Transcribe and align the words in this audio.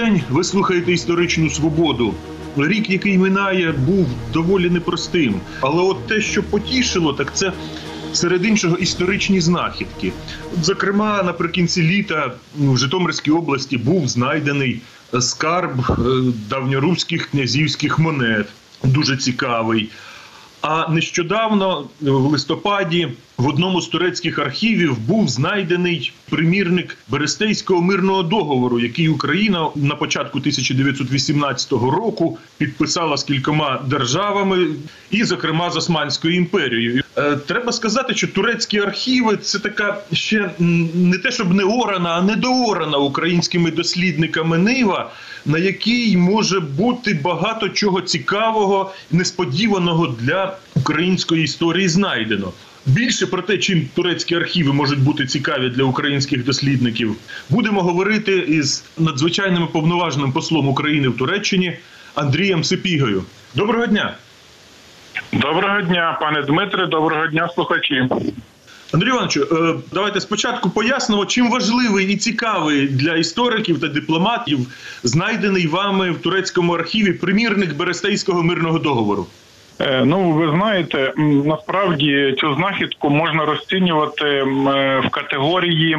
день. 0.00 0.22
Ви 0.30 0.44
слухаєте 0.44 0.92
історичну 0.92 1.50
свободу. 1.50 2.14
Рік, 2.56 2.90
який 2.90 3.18
минає, 3.18 3.72
був 3.72 4.06
доволі 4.32 4.70
непростим. 4.70 5.40
Але 5.60 5.82
от 5.82 6.06
те, 6.06 6.20
що 6.20 6.42
потішило, 6.42 7.12
так 7.12 7.34
це 7.34 7.52
серед 8.12 8.44
іншого 8.44 8.76
історичні 8.76 9.40
знахідки. 9.40 10.12
Зокрема, 10.62 11.22
наприкінці 11.22 11.82
літа 11.82 12.32
в 12.58 12.76
Житомирській 12.76 13.30
області 13.30 13.78
був 13.78 14.08
знайдений 14.08 14.80
скарб 15.20 15.80
е, 15.90 15.94
давньоруських 16.48 17.30
князівських 17.30 17.98
монет. 17.98 18.46
Дуже 18.84 19.16
цікавий. 19.16 19.88
А 20.62 20.88
нещодавно, 20.88 21.88
в 22.00 22.26
листопаді, 22.26 23.08
в 23.40 23.48
одному 23.48 23.80
з 23.80 23.88
турецьких 23.88 24.38
архівів 24.38 24.98
був 24.98 25.28
знайдений 25.28 26.12
примірник 26.30 26.96
Берестейського 27.08 27.82
мирного 27.82 28.22
договору, 28.22 28.80
який 28.80 29.08
Україна 29.08 29.68
на 29.74 29.94
початку 29.94 30.38
1918 30.38 31.72
року 31.72 32.38
підписала 32.58 33.16
з 33.16 33.24
кількома 33.24 33.82
державами, 33.86 34.66
і, 35.10 35.24
зокрема, 35.24 35.70
з 35.70 35.76
Османською 35.76 36.36
імперією. 36.36 37.02
Е, 37.16 37.36
треба 37.36 37.72
сказати, 37.72 38.14
що 38.14 38.28
турецькі 38.28 38.78
архіви 38.78 39.36
це 39.36 39.58
така 39.58 39.98
ще 40.12 40.50
не 40.94 41.18
те, 41.18 41.30
щоб 41.30 41.54
не 41.54 41.64
орана, 41.64 42.10
а 42.10 42.22
недоорана 42.22 42.98
українськими 42.98 43.70
дослідниками 43.70 44.58
нива, 44.58 45.10
на 45.46 45.58
якій 45.58 46.16
може 46.16 46.60
бути 46.60 47.20
багато 47.24 47.68
чого 47.68 48.00
цікавого, 48.00 48.92
несподіваного 49.10 50.06
для 50.06 50.56
української 50.74 51.44
історії 51.44 51.88
знайдено. 51.88 52.52
Більше 52.86 53.26
про 53.26 53.42
те, 53.42 53.58
чим 53.58 53.88
турецькі 53.94 54.34
архіви 54.34 54.72
можуть 54.72 54.98
бути 55.00 55.26
цікаві 55.26 55.68
для 55.68 55.84
українських 55.84 56.44
дослідників, 56.44 57.16
будемо 57.50 57.82
говорити 57.82 58.36
із 58.38 58.84
надзвичайним 58.98 59.68
повноважним 59.68 60.32
послом 60.32 60.68
України 60.68 61.08
в 61.08 61.16
Туреччині 61.16 61.78
Андрієм 62.14 62.64
Сипігою. 62.64 63.24
Доброго 63.54 63.86
дня, 63.86 64.14
Доброго 65.32 65.82
дня, 65.82 66.18
пане 66.20 66.42
Дмитре. 66.42 66.86
Доброго 66.86 67.26
дня, 67.26 67.48
слухачі. 67.54 68.08
Андрій 68.92 69.08
Івановичу. 69.08 69.42
е, 69.52 69.74
Давайте 69.92 70.20
спочатку 70.20 70.70
пояснимо, 70.70 71.26
чим 71.26 71.50
важливий 71.50 72.06
і 72.12 72.16
цікавий 72.16 72.88
для 72.88 73.16
істориків 73.16 73.80
та 73.80 73.88
дипломатів 73.88 74.58
знайдений 75.02 75.66
вами 75.66 76.10
в 76.10 76.18
турецькому 76.18 76.72
архіві 76.72 77.12
примірник 77.12 77.76
Берестейського 77.76 78.42
мирного 78.42 78.78
договору. 78.78 79.26
Е, 79.80 80.02
Ну, 80.04 80.30
ви 80.30 80.50
знаєте, 80.50 81.12
насправді 81.44 82.34
цю 82.38 82.54
знахідку 82.54 83.10
можна 83.10 83.44
розцінювати 83.44 84.24
е, 84.26 84.44
в 85.04 85.08
категорії 85.10 85.98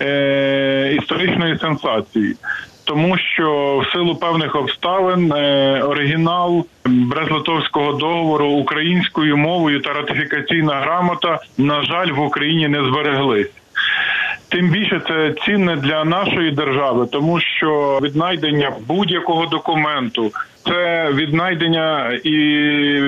е, 0.00 0.96
історичної 1.00 1.58
сенсації. 1.58 2.36
Тому 2.84 3.18
що 3.18 3.78
в 3.78 3.92
силу 3.92 4.16
певних 4.16 4.56
обставин 4.56 5.32
оригінал 5.82 6.66
Брест-Литовського 6.84 7.98
договору 7.98 8.46
українською 8.46 9.36
мовою 9.36 9.80
та 9.80 9.92
ратифікаційна 9.92 10.74
грамота, 10.74 11.38
на 11.58 11.82
жаль, 11.82 12.12
в 12.12 12.20
Україні 12.20 12.68
не 12.68 12.84
збереглись. 12.84 13.50
Тим 14.54 14.68
більше 14.68 15.00
це 15.08 15.34
цінне 15.44 15.76
для 15.76 16.04
нашої 16.04 16.50
держави, 16.50 17.08
тому 17.12 17.40
що 17.40 17.98
віднайдення 18.02 18.72
будь-якого 18.86 19.46
документу 19.46 20.32
це 20.64 21.10
віднайдення 21.12 22.12
і 22.24 22.38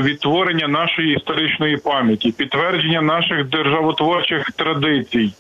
відтворення 0.02 0.68
нашої 0.68 1.14
історичної 1.14 1.76
пам'яті, 1.76 2.32
підтвердження 2.32 3.02
наших 3.02 3.44
державотворчих 3.44 4.50
традицій, 4.56 5.32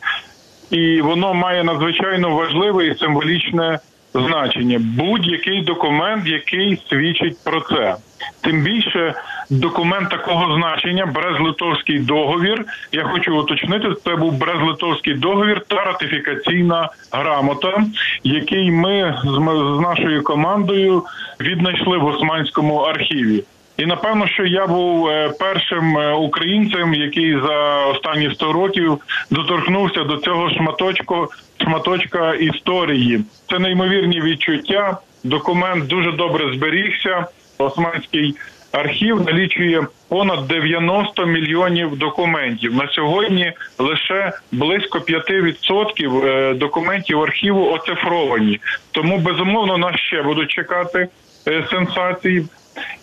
і 0.70 1.00
воно 1.00 1.34
має 1.34 1.64
надзвичайно 1.64 2.30
важливе 2.30 2.86
і 2.86 2.94
символічне 2.94 3.78
значення. 4.14 4.78
Будь-який 4.80 5.62
документ, 5.62 6.26
який 6.26 6.82
свідчить 6.88 7.44
про 7.44 7.60
це. 7.60 7.96
Тим 8.40 8.62
більше 8.62 9.14
документ 9.50 10.10
такого 10.10 10.56
значення, 10.56 11.06
Брест-Литовський 11.06 12.04
договір. 12.04 12.64
Я 12.92 13.04
хочу 13.04 13.38
уточнити, 13.38 13.88
це 14.04 14.16
був 14.16 14.32
Брест-Литовський 14.32 15.18
договір 15.18 15.62
та 15.68 15.84
ратифікаційна 15.84 16.88
грамота, 17.12 17.84
який 18.24 18.70
ми 18.70 19.18
з, 19.24 19.28
з 19.76 19.80
нашою 19.80 20.22
командою 20.22 21.02
віднайшли 21.40 21.98
в 21.98 22.04
Османському 22.04 22.76
архіві. 22.76 23.44
І 23.76 23.86
напевно, 23.86 24.26
що 24.26 24.44
я 24.44 24.66
був 24.66 25.08
е, 25.08 25.32
першим 25.38 25.98
е, 25.98 26.12
українцем, 26.12 26.94
який 26.94 27.32
за 27.40 27.86
останні 27.86 28.30
100 28.34 28.52
років 28.52 28.98
доторкнувся 29.30 30.04
до 30.04 30.16
цього 30.16 30.50
шматочку, 30.50 31.28
шматочка 31.58 32.34
історії. 32.34 33.24
Це 33.50 33.58
неймовірні 33.58 34.20
відчуття. 34.20 34.98
Документ 35.24 35.86
дуже 35.86 36.12
добре 36.12 36.54
зберігся. 36.54 37.26
Османський 37.58 38.34
архів 38.72 39.20
налічує 39.26 39.86
понад 40.08 40.46
90 40.48 41.26
мільйонів 41.26 41.96
документів. 41.96 42.74
На 42.74 42.88
сьогодні 42.88 43.52
лише 43.78 44.32
близько 44.52 44.98
5% 44.98 46.26
е, 46.26 46.54
документів 46.54 47.22
архіву 47.22 47.70
оцифровані. 47.70 48.60
Тому 48.92 49.18
безумовно 49.18 49.78
нас 49.78 49.96
ще 50.00 50.22
будуть 50.22 50.50
чекати 50.50 51.08
е, 51.48 51.64
сенсації. 51.70 52.46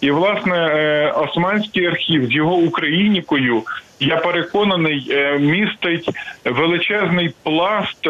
І 0.01 0.11
власне 0.11 0.57
е, 0.57 1.11
Османський 1.11 1.85
архів 1.85 2.25
з 2.25 2.31
його 2.31 2.55
українікою, 2.55 3.63
я 3.99 4.17
переконаний, 4.17 5.17
містить 5.39 6.09
величезний 6.45 7.33
пласт 7.43 8.07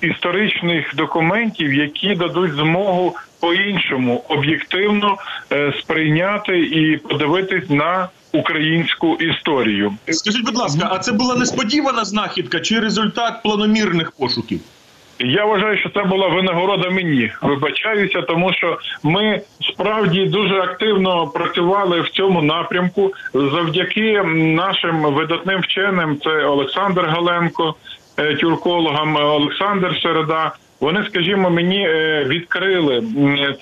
історичних 0.00 0.94
документів, 0.96 1.74
які 1.74 2.14
дадуть 2.14 2.52
змогу 2.52 3.14
по-іншому 3.44 4.24
об'єктивно 4.28 5.16
е, 5.52 5.72
сприйняти 5.80 6.58
і 6.58 6.96
подивитись 6.96 7.70
на 7.70 8.08
українську 8.32 9.14
історію. 9.14 9.94
Скажіть, 10.08 10.44
будь 10.44 10.56
ласка, 10.56 10.88
а 10.92 10.98
це 10.98 11.12
була 11.12 11.34
несподівана 11.34 12.04
знахідка 12.04 12.60
чи 12.60 12.80
результат 12.80 13.42
планомірних 13.42 14.12
пошуків? 14.12 14.60
Я 15.18 15.44
вважаю, 15.44 15.78
що 15.78 15.88
це 15.88 16.02
була 16.02 16.28
винагорода 16.28 16.90
мені. 16.90 17.32
Вибачаюся, 17.42 18.22
тому 18.22 18.52
що 18.52 18.78
ми 19.02 19.40
справді 19.72 20.26
дуже 20.26 20.60
активно 20.60 21.26
працювали 21.26 22.00
в 22.00 22.08
цьому 22.08 22.42
напрямку 22.42 23.12
завдяки 23.34 24.22
нашим 24.34 25.14
видатним 25.14 25.60
вченим. 25.60 26.18
Це 26.24 26.44
Олександр 26.44 27.06
Галенко, 27.06 27.74
е, 28.16 28.34
тюркологам, 28.34 29.16
Олександр 29.16 30.00
Середа. 30.02 30.52
Вони, 30.84 31.04
скажімо, 31.08 31.50
мені 31.50 31.88
е, 31.88 32.24
відкрили 32.24 33.02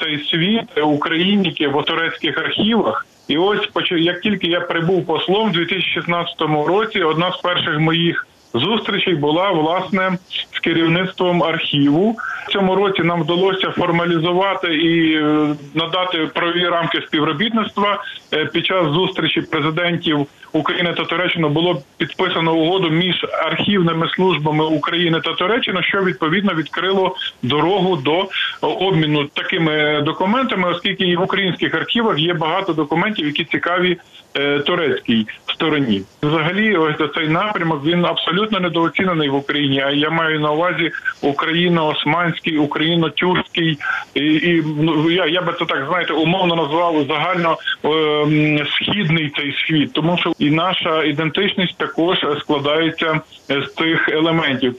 цей 0.01 0.25
світ 0.25 0.79
україніки 0.85 1.69
в 1.69 1.85
турецьких 1.85 2.39
архівах. 2.39 3.07
І 3.29 3.37
ось 3.39 3.69
як 3.91 4.21
тільки 4.21 4.47
я 4.47 4.61
прибув 4.61 5.07
послом 5.07 5.49
в 5.49 5.53
2016 5.53 6.41
році, 6.41 7.03
одна 7.03 7.33
з 7.33 7.37
перших 7.37 7.79
моїх 7.79 8.27
зустрічей 8.55 9.15
була 9.15 9.51
власне 9.51 10.19
з 10.53 10.59
керівництвом 10.59 11.43
архіву. 11.43 12.17
В 12.49 12.53
цьому 12.53 12.75
році 12.75 13.03
нам 13.03 13.23
вдалося 13.23 13.71
формалізувати 13.71 14.75
і 14.75 15.17
е, 15.17 15.57
надати 15.75 16.19
правові 16.35 16.67
рамки 16.67 17.01
співробітництва. 17.01 18.05
Е, 18.33 18.45
Під 18.45 18.67
час 18.67 18.87
зустрічі 18.87 19.41
президентів 19.41 20.27
України 20.53 20.93
та 20.93 21.05
Туреччини 21.05 21.49
було 21.49 21.83
підписано 21.97 22.55
угоду 22.55 22.91
між 22.91 23.27
архівними 23.47 24.09
службами 24.09 24.65
України 24.65 25.21
та 25.21 25.33
Туреччини, 25.33 25.83
що 25.83 26.05
відповідно 26.05 26.55
відкрило 26.55 27.17
дорогу 27.43 27.97
до 27.97 28.29
обміну 28.61 29.25
такими 29.25 30.03
документами, 30.03 30.69
оскільки 30.71 31.05
і 31.05 31.17
в 31.17 31.23
українських 31.23 31.75
архівах 31.75 32.19
є 32.19 32.35
багато 32.35 32.73
документів, 32.73 33.27
які 33.27 33.45
цікаві 33.45 33.97
е, 34.37 34.59
турецькій 34.59 35.27
стороні. 35.55 36.03
Взагалі, 36.23 36.77
ось 36.77 37.15
цей 37.15 37.29
напрямок 37.29 37.85
він 37.85 38.05
абсолютно 38.05 38.42
недооцінений 38.51 39.29
в 39.29 39.35
Україні. 39.35 39.81
А 39.81 39.91
я 39.91 40.11
маю 40.11 40.41
на 40.41 40.53
увазі 40.53 40.91
україно-османський, 41.23 42.59
україно-тюркський 42.59 43.79
і, 44.15 44.21
і 44.21 44.65
ну, 44.81 45.11
я, 45.11 45.27
я 45.27 45.43
би 45.43 45.53
це 45.59 45.65
так 45.65 45.87
знаєте 45.89 46.13
умовно 46.13 46.55
назвав 46.55 47.07
загально 47.09 47.59
ем, 47.85 48.67
східний 48.67 49.33
цей 49.37 49.55
світ, 49.67 49.93
тому 49.93 50.19
що 50.19 50.33
і 50.39 50.51
наша 50.51 51.05
ідентичність 51.05 51.79
також 51.79 52.19
складається 52.41 53.21
е, 53.51 53.63
з 53.63 53.75
цих 53.75 54.09
елементів. 54.09 54.75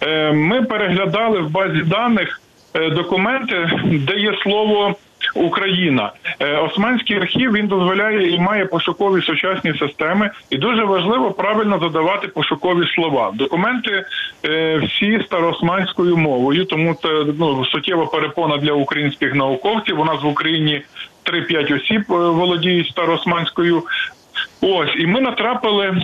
Е, 0.00 0.32
Ми 0.32 0.62
переглядали 0.62 1.40
в 1.40 1.50
базі 1.50 1.82
даних 1.82 2.40
е, 2.74 2.90
документи, 2.90 3.70
де 3.84 4.18
є 4.18 4.34
слово. 4.42 4.96
Україна, 5.34 6.12
Е, 6.42 6.56
Османський 6.56 7.16
архів 7.16 7.52
він 7.52 7.66
дозволяє 7.66 8.34
і 8.34 8.38
має 8.38 8.66
пошукові 8.66 9.22
сучасні 9.22 9.74
системи, 9.78 10.30
і 10.50 10.56
дуже 10.56 10.84
важливо 10.84 11.30
правильно 11.30 11.78
задавати 11.78 12.28
пошукові 12.28 12.86
слова. 12.94 13.30
Документи 13.34 14.04
е, 14.44 14.76
всі 14.78 15.22
староосманською 15.26 16.16
мовою, 16.16 16.64
тому 16.64 16.94
це 17.02 17.08
ну 17.38 17.64
суттєва 17.64 18.06
перепона 18.06 18.56
для 18.56 18.72
українських 18.72 19.34
науковців. 19.34 20.00
У 20.00 20.04
нас 20.04 20.22
в 20.22 20.26
Україні 20.26 20.82
3-5 21.24 21.76
осіб 21.76 22.02
е, 22.10 22.14
володіють 22.14 22.88
староосманською 22.88 23.82
Ось, 24.60 24.94
і 24.98 25.06
ми 25.06 25.20
натрапили 25.20 26.02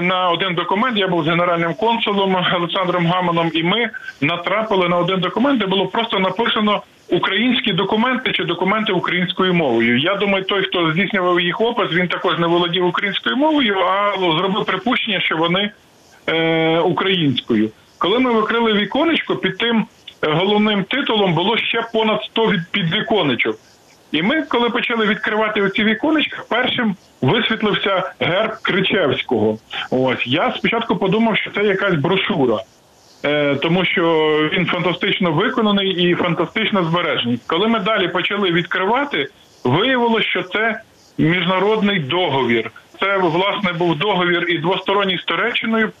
на 0.00 0.30
один 0.30 0.54
документ. 0.54 0.98
Я 0.98 1.08
був 1.08 1.24
з 1.24 1.28
генеральним 1.28 1.74
консулом 1.74 2.36
Олександром 2.54 3.06
Гаманом, 3.06 3.50
і 3.54 3.62
ми 3.62 3.90
натрапили 4.20 4.88
на 4.88 4.96
один 4.98 5.20
документ, 5.20 5.60
де 5.60 5.66
було 5.66 5.86
просто 5.86 6.18
написано 6.18 6.82
українські 7.10 7.72
документи 7.72 8.32
чи 8.32 8.44
документи 8.44 8.92
українською 8.92 9.54
мовою. 9.54 9.98
Я 9.98 10.14
думаю, 10.14 10.44
той, 10.44 10.62
хто 10.62 10.92
здійснював 10.92 11.40
їх 11.40 11.60
опис, 11.60 11.92
він 11.92 12.08
також 12.08 12.38
не 12.38 12.46
володів 12.46 12.86
українською 12.86 13.36
мовою, 13.36 13.78
а 13.78 14.12
зробив 14.38 14.64
припущення, 14.64 15.20
що 15.20 15.36
вони 15.36 15.70
е, 16.26 16.78
українською. 16.78 17.70
Коли 17.98 18.18
ми 18.18 18.32
викрили 18.32 18.72
віконечко, 18.72 19.36
під 19.36 19.58
тим 19.58 19.86
е, 20.22 20.30
головним 20.30 20.84
титулом 20.84 21.34
було 21.34 21.56
ще 21.58 21.82
понад 21.92 22.22
100 22.24 22.46
від- 22.46 22.70
підвіконечок. 22.70 23.56
І 24.12 24.22
ми, 24.22 24.42
коли 24.42 24.70
почали 24.70 25.06
відкривати 25.06 25.62
оці 25.62 25.84
віконечка, 25.84 26.42
першим 26.48 26.96
висвітлився 27.22 28.12
герб 28.20 28.52
Кричевського. 28.62 29.58
Ось 29.90 30.26
я 30.26 30.54
спочатку 30.58 30.96
подумав, 30.96 31.36
що 31.36 31.50
це 31.50 31.64
якась 31.64 31.94
брошура. 31.94 32.58
Е, 33.24 33.54
тому 33.54 33.84
що 33.84 34.02
він 34.52 34.66
фантастично 34.66 35.32
виконаний 35.32 35.88
і 35.88 36.14
фантастично 36.14 36.84
збережений. 36.84 37.40
Коли 37.46 37.68
ми 37.68 37.80
далі 37.80 38.08
почали 38.08 38.50
відкривати, 38.50 39.28
виявилося, 39.64 40.26
що 40.26 40.42
це 40.42 40.80
міжнародний 41.18 42.00
договір. 42.00 42.70
Це 43.00 43.16
власне 43.18 43.72
був 43.72 43.98
договір 43.98 44.46
і 44.50 44.58
двосторонній 44.58 45.18
з 45.18 45.24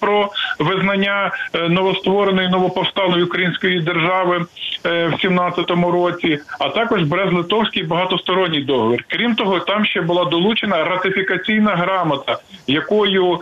про 0.00 0.30
визнання 0.58 1.30
е, 1.54 1.68
новоствореної 1.68 2.48
новоповсталої 2.48 3.24
української 3.24 3.80
держави 3.80 4.46
е, 4.86 5.06
в 5.06 5.12
17-му 5.12 5.90
році, 5.90 6.38
а 6.60 6.68
також 6.68 7.02
Брест-Литовський 7.02 7.86
багатосторонній 7.86 8.60
договір. 8.60 9.04
Крім 9.08 9.34
того, 9.34 9.60
там 9.60 9.84
ще 9.84 10.00
була 10.00 10.24
долучена 10.24 10.84
ратифікаційна 10.84 11.76
грамота, 11.76 12.38
якою 12.66 13.40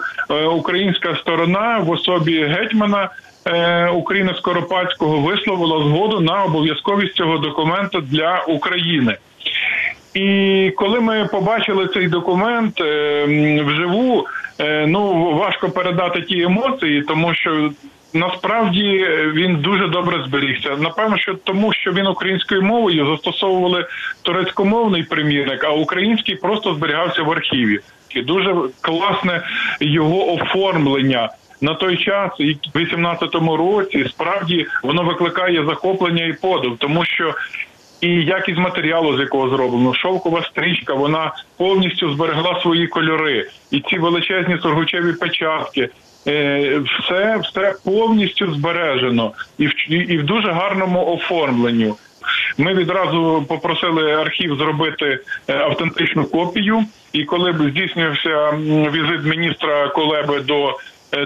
українська 0.52 1.16
сторона 1.16 1.78
в 1.78 1.90
особі 1.90 2.44
гетьмана 2.44 3.08
е, 3.46 3.88
України 3.88 4.34
Скоропадського 4.38 5.20
висловила 5.20 5.78
згоду 5.78 6.20
на 6.20 6.44
обов'язковість 6.44 7.14
цього 7.14 7.38
документу 7.38 8.00
для 8.00 8.44
України. 8.48 9.16
І 10.14 10.72
коли 10.76 11.00
ми 11.00 11.28
побачили 11.32 11.88
цей 11.94 12.08
документ 12.08 12.80
е, 12.80 13.24
вживу, 13.66 14.26
е, 14.58 14.86
ну 14.86 15.32
важко 15.34 15.70
передати 15.70 16.22
ті 16.22 16.42
емоції, 16.42 17.02
тому 17.02 17.34
що 17.34 17.70
насправді 18.14 19.06
він 19.34 19.56
дуже 19.56 19.88
добре 19.88 20.24
зберігся. 20.26 20.76
Напевно, 20.76 21.18
що 21.18 21.34
тому, 21.34 21.72
що 21.72 21.92
він 21.92 22.06
українською 22.06 22.62
мовою 22.62 23.06
застосовували 23.06 23.86
турецькомовний 24.22 25.02
примірник, 25.02 25.64
а 25.64 25.70
український 25.70 26.34
просто 26.34 26.74
зберігався 26.74 27.22
в 27.22 27.30
архіві. 27.30 27.80
І 28.10 28.22
дуже 28.22 28.54
класне 28.80 29.42
його 29.80 30.32
оформлення. 30.32 31.30
На 31.60 31.74
той 31.74 31.96
час, 31.96 32.30
в 32.74 32.78
18-му 32.78 33.56
році, 33.56 34.06
справді 34.08 34.66
воно 34.82 35.02
викликає 35.02 35.64
захоплення 35.64 36.24
і 36.24 36.32
подив, 36.32 36.76
тому 36.78 37.04
що 37.04 37.34
і 38.00 38.08
якість 38.08 38.58
матеріалу, 38.58 39.16
з 39.16 39.20
якого 39.20 39.48
зроблено, 39.48 39.94
шовкова 39.94 40.42
стрічка, 40.42 40.94
вона 40.94 41.32
повністю 41.56 42.12
зберегла 42.14 42.60
свої 42.62 42.86
кольори, 42.86 43.48
і 43.70 43.80
ці 43.80 43.98
величезні 43.98 44.58
сургучеві 44.62 45.12
печатки. 45.12 45.88
е, 46.26 46.78
Все, 46.78 47.38
все 47.42 47.74
повністю 47.84 48.54
збережено 48.54 49.32
і 49.58 49.66
в 49.66 49.92
і 49.92 50.18
в 50.18 50.24
дуже 50.24 50.50
гарному 50.50 51.06
оформленню. 51.14 51.96
Ми 52.58 52.74
відразу 52.74 53.44
попросили 53.48 54.12
архів 54.12 54.56
зробити 54.56 55.18
е, 55.48 55.58
автентичну 55.58 56.24
копію. 56.24 56.84
І 57.12 57.24
коли 57.24 57.52
б 57.52 57.70
здійснився 57.70 58.50
візит 58.92 59.24
міністра 59.24 59.88
Колеби 59.88 60.40
до 60.40 60.76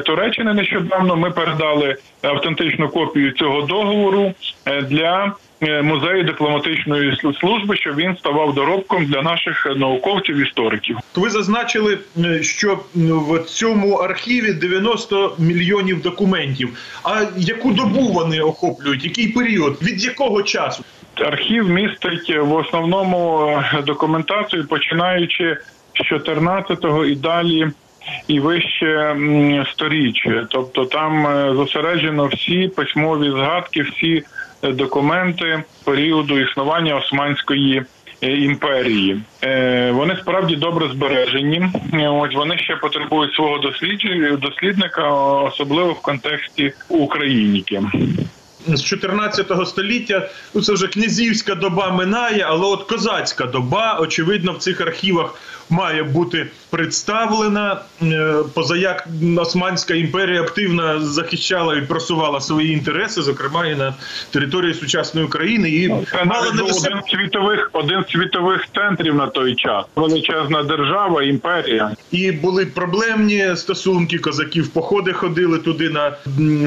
Туреччини 0.06 0.54
нещодавно, 0.54 1.16
ми 1.16 1.30
передали 1.30 1.96
автентичну 2.22 2.88
копію 2.88 3.32
цього 3.32 3.62
договору 3.62 4.32
е, 4.66 4.82
для 4.82 5.32
е, 5.60 5.82
музею 5.82 6.24
дипломатичної 6.24 7.18
служби, 7.40 7.76
щоб 7.76 7.96
він 7.96 8.16
ставав 8.16 8.54
доробком 8.54 9.04
для 9.04 9.22
наших 9.22 9.66
науковців 9.76 10.36
істориків. 10.36 10.98
Ви 11.16 11.30
зазначили, 11.30 11.98
е, 12.24 12.42
що 12.42 12.78
в 12.94 13.38
цьому 13.38 13.94
архіві 13.94 14.52
90 14.52 15.34
мільйонів 15.38 16.02
документів. 16.02 16.68
А 17.04 17.22
яку 17.36 17.72
добу 17.72 18.00
вони 18.00 18.40
охоплюють? 18.40 19.04
Який 19.04 19.28
період? 19.28 19.82
Від 19.82 20.04
якого 20.04 20.42
часу? 20.42 20.84
Архів 21.14 21.70
містить 21.70 22.36
в 22.38 22.52
основному 22.52 23.48
е, 23.48 23.82
документацію, 23.82 24.66
починаючи 24.66 25.56
з 25.94 26.12
14-го 26.12 27.04
і 27.04 27.14
далі. 27.14 27.68
І 28.28 28.40
вище 28.40 28.86
м, 28.86 29.66
сторіч, 29.72 30.26
тобто 30.50 30.84
там 30.84 31.26
е, 31.26 31.54
зосереджено 31.54 32.26
всі 32.26 32.68
письмові 32.68 33.30
згадки, 33.30 33.82
всі 33.82 34.22
е, 34.62 34.72
документи 34.72 35.62
періоду 35.84 36.38
існування 36.38 36.96
Османської 36.96 37.82
е, 38.22 38.32
імперії. 38.32 39.20
Вони 39.92 40.16
справді 40.20 40.56
добре 40.56 40.88
збережені. 40.88 41.68
Ось 42.10 42.34
вони 42.34 42.58
ще 42.58 42.76
потребують 42.76 43.34
свого 43.34 43.58
дослідника, 44.40 45.08
особливо 45.42 45.92
в 45.92 46.02
контексті 46.02 46.72
україніки. 46.88 47.82
З 48.66 48.82
14 48.82 49.68
століття 49.68 50.28
ну 50.54 50.62
це 50.62 50.72
вже 50.72 50.88
князівська 50.88 51.54
доба 51.54 51.90
минає, 51.90 52.44
але 52.48 52.66
от 52.66 52.82
козацька 52.82 53.44
доба, 53.44 53.98
очевидно, 54.00 54.52
в 54.52 54.58
цих 54.58 54.80
архівах 54.80 55.34
має 55.70 56.02
бути 56.02 56.46
представлена. 56.70 57.80
Е, 58.02 58.34
Позаяк 58.54 59.08
Османська 59.38 59.94
імперія 59.94 60.42
активно 60.42 61.00
захищала 61.00 61.76
і 61.76 61.82
просувала 61.82 62.40
свої 62.40 62.72
інтереси, 62.72 63.22
зокрема 63.22 63.66
і 63.66 63.74
на 63.74 63.94
території 64.30 64.74
сучасної 64.74 65.26
України, 65.26 65.70
і 65.70 65.88
Це 66.10 66.24
мала 66.24 66.52
не 66.52 66.62
лише 66.62 66.88
один 66.88 67.02
світових 67.10 67.70
один 67.72 68.04
світових 68.08 68.66
центрів 68.74 69.14
на 69.14 69.26
той 69.26 69.54
час. 69.54 69.84
Величезна 69.96 70.62
держава, 70.62 71.22
імперія. 71.22 71.90
І 72.10 72.32
були 72.32 72.66
проблемні 72.66 73.56
стосунки. 73.56 74.18
Козаки 74.18 74.62
в 74.62 74.68
походи 74.68 75.12
ходили 75.12 75.58
туди 75.58 75.88
на 75.90 76.12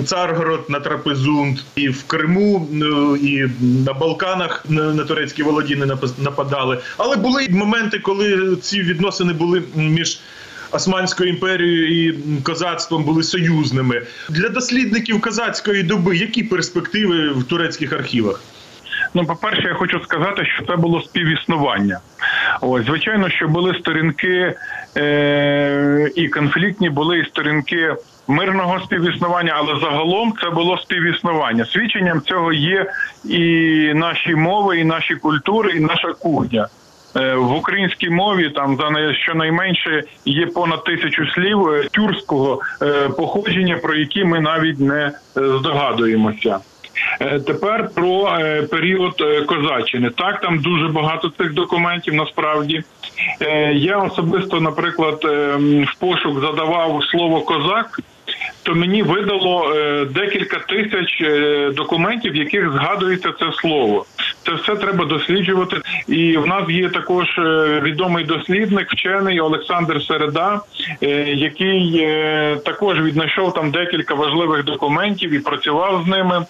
Царгород, 0.05 0.69
на 0.69 0.79
Трапезунд, 0.79 1.57
і 1.75 1.89
в 1.89 2.03
Криму, 2.03 2.67
ну, 2.71 3.15
і 3.15 3.49
на 3.85 3.93
Балканах 3.93 4.65
на, 4.69 5.03
турецькі 5.03 5.43
володіння 5.43 5.85
напас- 5.85 6.23
нападали. 6.23 6.77
Але 6.97 7.15
були 7.15 7.47
моменти, 7.49 7.99
коли 7.99 8.55
ці 8.61 8.81
відносини 8.91 9.33
були 9.33 9.63
між. 9.75 10.19
Османською 10.73 11.29
імперією 11.29 12.09
і 12.09 12.41
козацтвом 12.41 13.03
були 13.03 13.23
союзними 13.23 14.01
для 14.29 14.49
дослідників 14.49 15.21
козацької 15.21 15.83
доби. 15.83 16.17
Які 16.17 16.43
перспективи 16.43 17.29
в 17.29 17.43
турецьких 17.43 17.93
архівах? 17.93 18.41
Ну, 19.13 19.25
по-перше, 19.25 19.67
я 19.67 19.73
хочу 19.73 19.99
сказати, 19.99 20.45
що 20.45 20.65
це 20.65 20.75
було 20.75 21.01
співіснування. 21.01 21.99
Ось, 22.61 22.85
звичайно, 22.85 23.29
що 23.29 23.47
були 23.47 23.75
сторінки 23.79 24.53
е- 24.97 26.09
і 26.15 26.27
конфліктні, 26.27 26.89
були 26.89 27.19
і 27.19 27.25
сторінки 27.25 27.95
мирного 28.27 28.79
співіснування, 28.79 29.53
але 29.55 29.79
загалом 29.79 30.33
це 30.41 30.49
було 30.49 30.77
співіснування. 30.77 31.65
Свідченням 31.65 32.21
цього 32.21 32.53
є 32.53 32.91
і 33.25 33.39
наші 33.95 34.35
мови, 34.35 34.79
і 34.79 34.83
наші 34.83 35.15
культури, 35.15 35.71
і 35.71 35.79
наша 35.79 36.13
кухня. 36.13 36.67
Е, 37.15 37.35
В 37.35 37.51
українській 37.55 38.09
мові 38.09 38.49
там 38.49 38.77
за 38.77 38.89
най- 38.89 39.15
щонайменше 39.15 40.03
є 40.25 40.45
понад 40.45 40.83
тисячу 40.83 41.27
слів 41.27 41.67
е, 41.67 41.87
тюркського 41.91 42.59
е, 42.81 43.09
походження, 43.09 43.77
про 43.77 43.95
які 43.95 44.23
ми 44.23 44.39
навіть 44.39 44.79
не 44.79 45.11
здогадуємося. 45.35 46.59
Тепер 47.47 47.89
про 47.95 48.37
період 48.71 49.23
козаччини. 49.47 50.09
Так, 50.09 50.41
там 50.41 50.59
дуже 50.59 50.87
багато 50.87 51.29
цих 51.29 51.53
документів. 51.53 52.13
Насправді 52.13 52.83
я 53.73 53.97
особисто, 53.97 54.61
наприклад, 54.61 55.21
е, 55.25 55.55
в 55.93 55.99
пошук 55.99 56.39
задавав 56.41 57.03
слово 57.03 57.41
козак. 57.41 57.99
То 58.63 58.75
мені 58.75 59.03
видало 59.03 59.73
е, 59.75 60.05
декілька 60.05 60.59
тисяч 60.59 61.21
е, 61.21 61.71
документів, 61.75 62.31
в 62.31 62.35
яких 62.35 62.71
згадується 62.71 63.33
це 63.39 63.51
слово. 63.53 64.05
Це 64.45 64.51
все 64.51 64.75
треба 64.75 65.05
досліджувати. 65.05 65.77
І 66.07 66.37
в 66.37 66.47
нас 66.47 66.69
є 66.69 66.89
також 66.89 67.39
е, 67.39 67.81
відомий 67.83 68.25
дослідник, 68.25 68.91
вчений 68.91 69.39
Олександр 69.39 70.03
Середа, 70.03 70.61
який 71.25 72.07
також 72.65 73.01
віднайшов 73.01 73.53
там 73.53 73.71
декілька 73.71 74.13
важливих 74.13 74.63
документів 74.63 75.31
і 75.31 75.39
працював 75.39 76.03
з 76.05 76.07
ними. 76.07 76.45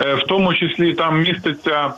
В 0.00 0.22
тому 0.28 0.54
числі 0.54 0.94
там 0.94 1.20
міститься 1.20 1.92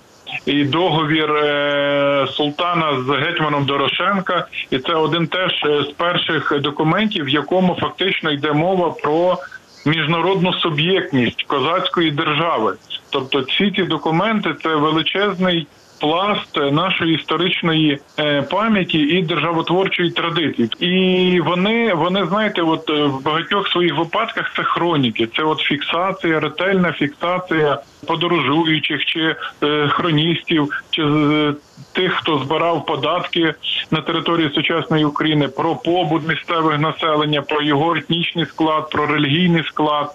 і 0.46 0.64
договір 0.64 1.30
е, 1.30 2.26
султана 2.30 3.02
з 3.02 3.08
гетьманом 3.08 3.64
Дорошенка, 3.64 4.46
і 4.70 4.78
це 4.78 4.94
один 4.94 5.26
теж 5.26 5.64
е, 5.64 5.82
з 5.82 5.92
перших 5.92 6.60
документів, 6.60 7.24
в 7.24 7.28
якому 7.28 7.76
фактично 7.80 8.30
йде 8.30 8.52
мова 8.52 8.90
про 9.02 9.38
міжнародну 9.86 10.52
суб'єктність 10.52 11.42
козацької 11.42 12.10
держави. 12.10 12.74
Тобто, 13.10 13.40
всі 13.40 13.70
ці 13.70 13.82
документи 13.82 14.54
це 14.62 14.74
величезний. 14.74 15.66
Пласт 16.00 16.56
нашої 16.56 17.14
історичної 17.14 17.98
е, 18.18 18.42
пам'яті 18.42 18.98
і 18.98 19.22
державотворчої 19.22 20.10
традиції, 20.10 20.70
і 20.80 21.40
вони, 21.40 21.94
вони 21.94 22.26
знаєте, 22.26 22.62
от 22.62 22.90
е, 22.90 23.04
в 23.04 23.22
багатьох 23.22 23.68
своїх 23.68 23.98
випадках 23.98 24.52
це 24.56 24.62
хроніки, 24.62 25.28
це 25.36 25.42
от 25.42 25.58
фіксація, 25.58 26.40
ретельна 26.40 26.92
фіксація 26.92 27.78
подорожуючих 28.06 29.04
чи 29.04 29.36
е, 29.62 29.88
хроністів, 29.88 30.68
чи 30.90 31.02
з 31.02 31.54
тих, 31.92 32.12
хто 32.12 32.38
збирав 32.38 32.86
податки 32.86 33.54
на 33.90 34.00
території 34.00 34.50
сучасної 34.54 35.04
України, 35.04 35.48
про 35.48 35.76
побут 35.76 36.28
місцевих 36.28 36.80
населення, 36.80 37.42
про 37.42 37.62
його 37.62 37.96
етнічний 37.96 38.46
склад, 38.46 38.90
про 38.90 39.06
релігійний 39.06 39.64
склад. 39.64 40.10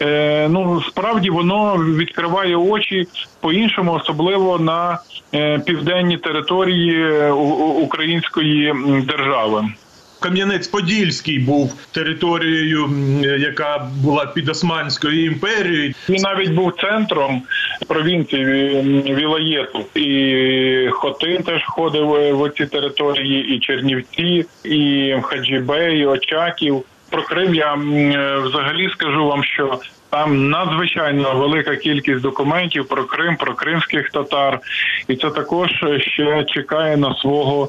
Е, 0.00 0.48
ну 0.48 0.82
справді 0.82 1.30
воно 1.30 1.76
відкриває 1.76 2.56
очі 2.56 3.06
по-іншому, 3.40 3.92
особливо 3.92 4.58
на 4.58 4.98
е, 5.34 5.58
південній 5.58 6.18
території 6.18 7.02
е, 7.02 7.32
української 7.82 8.74
держави. 9.06 9.64
Кам'янець-Подільський 10.26 11.44
був 11.44 11.74
територією, 11.92 12.90
яка 13.38 13.88
була 14.04 14.26
під 14.26 14.48
Османською 14.48 15.24
імперією. 15.24 15.94
Він 16.08 16.22
навіть 16.22 16.50
був 16.50 16.72
центром 16.80 17.42
провінції 17.88 18.44
Вілаєту. 19.14 19.84
І 19.94 20.88
Хотин 20.92 21.42
теж 21.42 21.62
входив 21.62 22.14
е, 22.14 22.32
в 22.32 22.50
ці 22.56 22.66
території, 22.66 23.56
і 23.56 23.60
Чернівці, 23.60 24.46
і 24.64 25.14
Хаджібей, 25.22 25.98
і 25.98 26.06
Очаків. 26.06 26.82
Про 27.10 27.22
Крим 27.22 27.54
я 27.54 27.74
е, 27.74 28.38
взагалі 28.38 28.90
скажу 28.90 29.26
вам, 29.26 29.44
що 29.44 29.80
там 30.10 30.50
надзвичайно 30.50 31.34
велика 31.34 31.76
кількість 31.76 32.20
документів 32.20 32.88
про 32.88 33.04
Крим, 33.04 33.36
про 33.36 33.54
кримських 33.54 34.10
татар, 34.10 34.60
і 35.08 35.16
це 35.16 35.30
також 35.30 35.70
ще 36.00 36.44
чекає 36.44 36.96
на 36.96 37.14
свого 37.14 37.68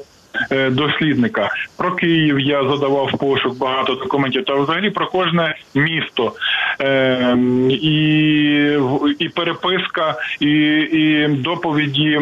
дослідника. 0.70 1.50
Про 1.76 1.92
Київ 1.92 2.40
я 2.40 2.68
задавав 2.68 3.18
пошук 3.18 3.58
багато 3.58 3.94
документів, 3.94 4.44
та 4.44 4.54
взагалі 4.54 4.90
про 4.90 5.06
кожне 5.06 5.54
місто. 5.74 6.32
Е, 6.80 7.36
і, 7.70 8.78
і 9.18 9.28
переписка, 9.28 10.14
і, 10.40 10.50
і 10.92 11.28
доповіді 11.28 12.18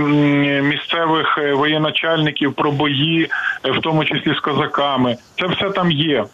місцевих 0.63 1.39
е, 1.39 1.53
воєначальників 1.53 2.55
про 2.55 2.73
бої, 2.73 3.29
е, 3.65 3.71
в 3.71 3.81
тому 3.81 4.05
числі 4.05 4.35
з 4.35 4.41
козаками. 4.41 5.17
Це 5.41 5.47
все 5.47 5.71
там 5.71 5.91
є. 5.91 6.25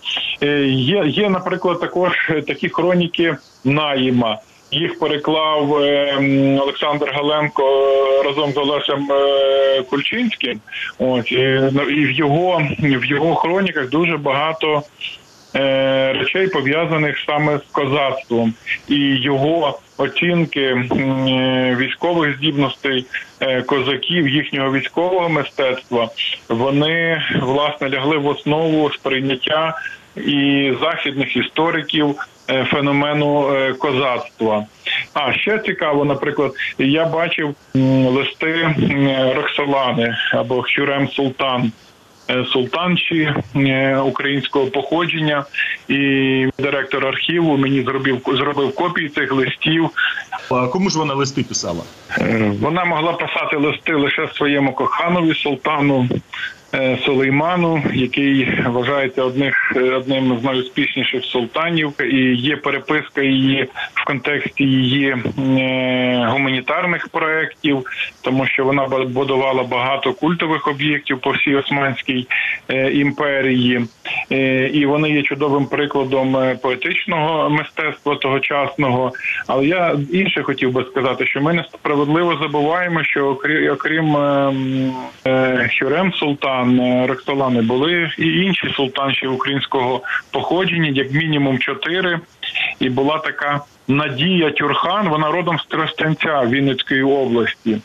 Е, 0.42 0.62
Є, 0.66 1.04
є, 1.06 1.30
наприклад, 1.30 1.80
також 1.80 2.12
е, 2.30 2.42
такі 2.42 2.68
хроніки 2.68 3.36
Наїма. 3.64 4.38
Їх 4.72 4.98
переклав 4.98 5.74
е, 5.74 6.16
Олександр 6.62 7.10
Галенко 7.14 7.62
е, 7.62 8.22
разом 8.22 8.52
з 8.52 8.56
Олесем 8.56 9.12
е, 9.12 9.82
Кульчинським. 9.82 10.60
От 10.98 11.32
і, 11.32 11.60
ну, 11.72 11.82
і 11.82 12.04
в 12.06 12.10
його 12.10 12.62
в 12.78 13.04
його 13.04 13.34
хроніках 13.34 13.88
дуже 13.88 14.16
багато 14.16 14.82
речей 16.14 16.48
пов'язаних 16.48 17.18
саме 17.26 17.58
з 17.58 17.72
козацтвом 17.72 18.54
і 18.88 18.96
його 19.16 19.78
оцінки 19.98 20.74
військових 21.78 22.36
здібностей 22.36 23.06
козаків, 23.66 24.28
їхнього 24.28 24.72
військового 24.72 25.28
мистецтва. 25.28 26.08
Вони 26.48 27.22
власне 27.42 27.90
лягли 27.90 28.16
в 28.16 28.26
основу 28.26 28.90
сприйняття 28.90 29.74
і 30.16 30.72
західних 30.80 31.36
істориків 31.36 32.14
феномену 32.70 33.54
е, 33.54 33.72
козацтва. 33.72 34.64
А 35.14 35.32
ще 35.32 35.58
цікаво, 35.58 36.04
наприклад, 36.04 36.52
я 36.78 37.04
бачив 37.06 37.54
листи 38.06 38.74
Роксолани 39.36 40.16
або 40.32 40.64
Хюрем 40.76 41.08
Султан. 41.08 41.72
е, 42.30 42.44
Султанші 42.52 43.32
е, 43.56 43.96
українського 43.98 44.66
походження, 44.66 45.44
і 45.88 45.98
директор 46.58 47.06
архіву 47.06 47.56
мені 47.56 47.82
зробив 47.82 48.20
зробив 48.34 48.74
копії 48.74 49.08
цих 49.08 49.32
листів. 49.32 49.90
А 50.50 50.66
кому 50.66 50.90
ж 50.90 50.98
вона 50.98 51.14
листи 51.14 51.42
писала? 51.42 51.82
Е, 52.18 52.52
Вона 52.60 52.84
могла 52.84 53.12
писати 53.12 53.56
листи 53.56 53.94
лише 53.94 54.28
своєму 54.34 54.72
коханові 54.72 55.34
султану 55.34 56.08
е, 56.74 56.98
Сулейману, 57.04 57.82
який 57.94 58.48
вважається 58.66 59.22
одних, 59.22 59.72
одним 59.76 60.38
з 60.40 60.44
найуспішніших 60.44 61.24
султанів, 61.24 61.92
і 62.02 62.34
є 62.36 62.56
переписка 62.56 63.22
її 63.22 63.68
в 63.94 64.04
контексті 64.04 64.64
її 64.64 65.08
е, 65.08 66.26
гуманітарних 66.30 67.08
проєктів, 67.08 67.82
тому 68.22 68.46
що 68.46 68.64
вона 68.64 68.86
будувала 68.86 69.62
багато 69.62 70.12
культових 70.12 70.68
об'єктів 70.68 71.18
по 71.18 71.30
всій 71.30 71.56
Османській 71.56 72.26
е, 72.68 72.90
імперії, 72.92 73.80
і 74.72 74.86
вони 74.86 75.10
є 75.10 75.22
чудовим 75.22 75.66
прикладом 75.66 76.36
поетичного 76.62 77.50
мистецтва 77.50 78.16
тогочасного. 78.16 79.12
Але 79.46 79.66
я 79.66 79.96
інше 80.12 80.42
хотів 80.42 80.72
би 80.72 80.84
сказати, 80.90 81.26
що 81.26 81.40
ми 81.40 81.52
несправедливо 81.52 82.36
забуваємо, 82.42 83.04
що 83.04 83.32
окрі- 83.32 83.72
окрім 83.72 84.16
е, 84.16 84.48
м, 84.48 84.92
е, 85.26 85.70
Хюрем 85.78 86.12
Султан 86.12 86.61
е, 86.62 87.06
Роксолани 87.06 87.62
були 87.62 88.10
і 88.18 88.26
інші 88.26 88.68
султанші 88.76 89.26
українського 89.26 90.00
походження, 90.30 90.90
як 90.94 91.12
мінімум 91.12 91.58
чотири, 91.58 92.20
і 92.80 92.88
була 92.88 93.18
така. 93.18 93.60
Надія 93.88 94.50
Тюрхан, 94.50 95.08
вона 95.08 95.30
родом 95.30 95.58
з 95.58 95.66
Тростянця 95.66 96.42
Вінницької 96.42 97.02
області. 97.02 97.78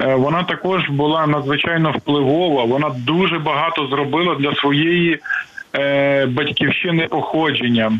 Е, 0.00 0.14
Вона 0.14 0.42
також 0.42 0.88
була 0.88 1.26
надзвичайно 1.26 1.92
впливова. 1.92 2.64
Вона 2.64 2.90
дуже 2.96 3.38
багато 3.38 3.86
зробила 3.86 4.34
для 4.34 4.54
своєї 4.54 5.18
е, 5.74 6.26
батьківщини 6.26 7.06
походження. 7.06 7.92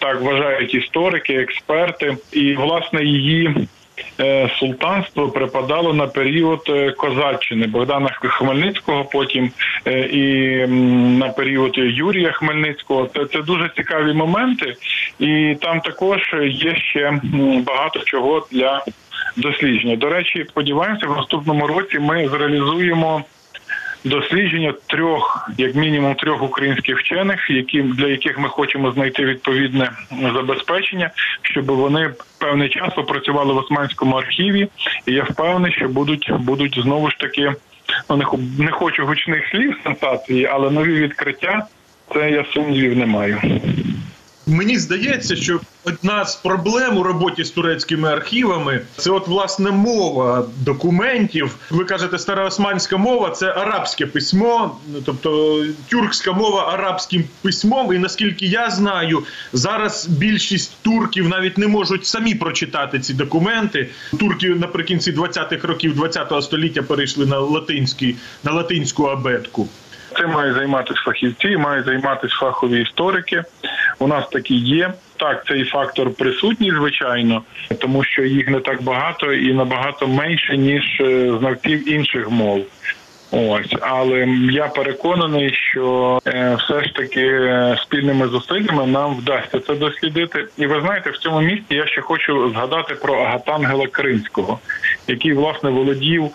Так 0.00 0.20
вважають 0.20 0.74
історики, 0.74 1.34
експерти. 1.34 2.16
І 2.32 2.54
власне 2.54 3.04
її 3.04 3.68
султанство 4.58 5.28
припадало 5.28 5.92
на 5.92 6.06
період 6.06 6.60
е, 6.68 6.90
козаччини 6.90 7.66
Богдана 7.66 8.08
Хмельницького, 8.10 9.04
потім 9.04 9.50
е, 9.86 10.00
і 10.00 10.66
на 11.18 11.28
період 11.28 11.72
Юрія 11.76 12.32
Хмельницького. 12.32 13.08
Це, 13.14 13.26
це 13.26 13.42
дуже 13.42 13.70
цікаві 13.76 14.12
моменти, 14.12 14.76
і 15.18 15.56
там 15.60 15.80
також 15.80 16.20
є 16.44 16.76
ще 16.76 17.20
багато 17.66 18.00
чого 18.00 18.46
для 18.52 18.84
дослідження. 19.36 19.96
До 19.96 20.08
речі, 20.08 20.46
сподіваємося, 20.48 21.06
в 21.06 21.16
наступному 21.16 21.66
році 21.66 21.98
ми 21.98 22.28
зреалізуємо 22.28 23.24
дослідження 24.04 24.74
трьох, 24.86 25.50
як 25.58 25.74
мінімум, 25.74 26.14
трьох 26.14 26.42
українських 26.42 26.98
вчених, 26.98 27.50
які 27.50 27.82
для 27.82 28.08
яких 28.08 28.38
ми 28.38 28.48
хочемо 28.48 28.92
знайти 28.92 29.24
відповідне 29.24 29.90
забезпечення, 30.34 31.10
щоб 31.42 31.66
вони 31.66 32.10
певний 32.38 32.68
час 32.68 32.94
попрацювали 32.94 33.52
в 33.52 33.56
Османському 33.56 34.16
архіві. 34.16 34.68
І 35.06 35.12
я 35.12 35.22
впевнений, 35.22 35.72
що 35.72 35.88
будуть 35.88 36.32
будуть 36.38 36.80
знову 36.82 37.10
ж 37.10 37.18
таки. 37.18 37.52
Ну, 38.10 38.16
не, 38.16 38.24
не 38.64 38.70
хочу 38.70 39.06
гучних 39.06 39.48
слів 39.50 39.76
сенсації, 39.84 40.46
але 40.46 40.70
нові 40.70 40.94
відкриття 40.94 41.66
це 42.14 42.30
я 42.30 42.44
сумнівів 42.44 42.96
не 42.96 43.06
маю. 43.06 43.40
Мені 44.46 44.78
здається, 44.78 45.36
що 45.36 45.60
одна 45.84 46.24
з 46.24 46.36
проблем 46.36 46.96
у 46.96 47.02
роботі 47.02 47.44
з 47.44 47.50
турецькими 47.50 48.08
архівами 48.08 48.80
це 48.96 49.10
от 49.10 49.28
власне 49.28 49.70
мова 49.70 50.46
документів. 50.56 51.56
Ви 51.70 51.84
кажете, 51.84 52.18
староосманська 52.18 52.96
мова 52.96 53.30
це 53.30 53.52
арабське 53.52 54.06
письмо, 54.06 54.76
тобто 55.04 55.62
тюркська 55.88 56.32
мова 56.32 56.72
арабським 56.74 57.24
письмом. 57.42 57.92
І 57.92 57.98
наскільки 57.98 58.46
я 58.46 58.70
знаю, 58.70 59.22
зараз 59.52 60.06
більшість 60.06 60.72
турків 60.82 61.28
навіть 61.28 61.58
не 61.58 61.68
можуть 61.68 62.06
самі 62.06 62.34
прочитати 62.34 63.00
ці 63.00 63.14
документи. 63.14 63.88
Турки 64.18 64.48
наприкінці 64.48 65.12
20-х 65.12 65.68
років 65.68 66.00
20-го 66.00 66.42
століття 66.42 66.82
перейшли 66.82 67.26
на 67.26 67.38
латинський 67.38 68.16
на 68.44 68.52
латинську 68.52 69.04
абетку. 69.04 69.68
Цим 70.18 70.30
мають 70.30 70.54
займатися 70.54 71.00
фахівці, 71.04 71.56
мають 71.56 71.86
займатися 71.86 72.36
фахові 72.40 72.82
історики. 72.82 73.44
У 73.98 74.06
нас 74.06 74.28
такі 74.28 74.54
є. 74.54 74.92
Так, 75.16 75.46
цей 75.46 75.64
фактор 75.64 76.14
присутній, 76.14 76.70
звичайно, 76.70 77.42
тому 77.78 78.04
що 78.04 78.22
їх 78.22 78.48
не 78.48 78.60
так 78.60 78.82
багато 78.82 79.32
і 79.32 79.52
набагато 79.52 80.08
менше 80.08 80.56
ніж 80.56 81.00
е, 81.00 81.36
знавців 81.38 81.88
інших 81.88 82.30
мов. 82.30 82.66
Ось, 83.36 83.74
але 83.80 84.28
я 84.50 84.68
переконаний, 84.68 85.54
що 85.54 86.18
е, 86.26 86.56
все 86.60 86.84
ж 86.84 86.94
таки 86.94 87.26
е, 87.26 87.76
спільними 87.82 88.28
зусиллями 88.28 88.86
нам 88.86 89.16
вдасться 89.16 89.60
це 89.60 89.74
дослідити. 89.74 90.44
І 90.56 90.66
ви 90.66 90.80
знаєте, 90.80 91.10
в 91.10 91.18
цьому 91.18 91.40
місці 91.40 91.74
я 91.74 91.86
ще 91.86 92.00
хочу 92.00 92.50
згадати 92.50 92.94
про 92.94 93.14
Агатангела 93.14 93.86
Кримського, 93.86 94.58
який 95.08 95.32
власне 95.32 95.70
володів 95.70 96.30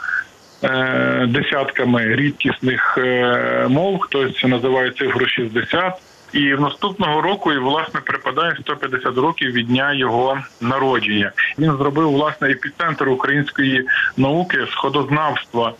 е, 0.63 1.25
десятками 1.29 2.15
рідкісних 2.15 2.97
е, 2.97 3.65
мов. 3.69 3.99
Хтось 3.99 4.43
називає 4.43 4.91
цифру 4.91 5.27
60. 5.27 6.01
І 6.33 6.53
в 6.53 6.61
наступного 6.61 7.21
року 7.21 7.53
і 7.53 7.57
власне 7.57 7.99
припадає 7.99 8.57
150 8.61 9.17
років 9.17 9.51
від 9.51 9.67
дня 9.67 9.93
його 9.93 10.39
народження. 10.61 11.31
Він 11.57 11.71
зробив 11.71 12.11
власне 12.11 12.49
епіцентр 12.49 13.09
української 13.09 13.87
науки, 14.17 14.67
сходознавства 14.71 15.73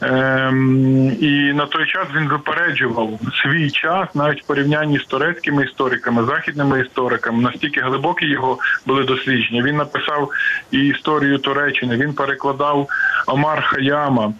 Ем, 0.00 1.16
і 1.20 1.52
на 1.52 1.66
той 1.66 1.86
час 1.86 2.06
він 2.16 2.28
випереджував 2.28 3.20
свій 3.42 3.70
час 3.70 4.08
навіть 4.14 4.42
в 4.42 4.46
порівнянні 4.46 4.98
з 4.98 5.04
турецькими 5.04 5.64
істориками, 5.64 6.24
західними 6.24 6.80
істориками. 6.80 7.42
Настільки 7.42 7.80
глибокі 7.80 8.26
його 8.26 8.58
були 8.86 9.04
дослідження. 9.04 9.62
Він 9.62 9.76
написав 9.76 10.30
і 10.70 10.78
історію 10.78 11.38
Туреччини. 11.38 11.96
Він 11.96 12.12
перекладав 12.12 12.88
Омар 13.28 13.62
Хаяма. 13.62 14.32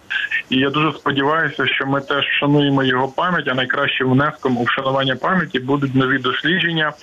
І 0.49 0.57
я 0.57 0.69
дуже 0.69 0.91
сподіваюся, 0.91 1.67
що 1.67 1.85
ми 1.85 2.01
теж 2.01 2.25
вшануємо 2.25 2.83
його 2.83 3.07
пам'ять, 3.07 3.47
а 3.47 3.53
найкращим 3.53 4.09
внеском 4.09 4.57
у 4.57 4.63
вшанування 4.63 5.15
пам'яті 5.15 5.59
будуть 5.59 5.95
нові 5.95 6.17
дослідження, 6.17 6.93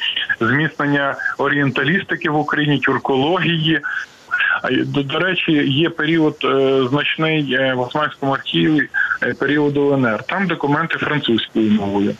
зміцнення 0.40 1.14
орієнталістики 1.38 2.30
в 2.30 2.36
Україні, 2.36 2.78
тюркології. 2.78 3.80
До, 4.70 5.02
до 5.02 5.18
речі, 5.18 5.52
є 5.52 5.90
період 5.90 6.36
е, 6.44 6.82
значний 6.90 7.54
е, 7.54 7.74
в 7.74 7.80
Османському 7.80 8.32
архіві 8.32 8.88
е, 9.22 9.34
періоду 9.34 9.92
ЛНР. 9.92 10.22
Там 10.22 10.46
документи 10.46 10.98
французькою 10.98 11.70
мовою. 11.70 12.14